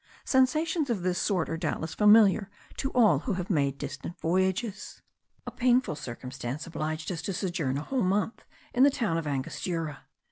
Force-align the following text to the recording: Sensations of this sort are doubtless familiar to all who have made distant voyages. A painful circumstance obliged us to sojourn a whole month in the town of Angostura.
Sensations 0.25 0.89
of 0.89 1.03
this 1.03 1.19
sort 1.19 1.47
are 1.47 1.57
doubtless 1.57 1.93
familiar 1.93 2.49
to 2.75 2.89
all 2.93 3.19
who 3.19 3.33
have 3.33 3.51
made 3.51 3.77
distant 3.77 4.19
voyages. 4.19 5.03
A 5.45 5.51
painful 5.51 5.95
circumstance 5.95 6.65
obliged 6.65 7.11
us 7.11 7.21
to 7.21 7.33
sojourn 7.33 7.77
a 7.77 7.83
whole 7.83 8.01
month 8.01 8.43
in 8.73 8.81
the 8.81 8.89
town 8.89 9.19
of 9.19 9.27
Angostura. 9.27 10.05